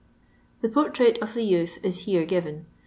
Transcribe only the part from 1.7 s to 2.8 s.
is here given.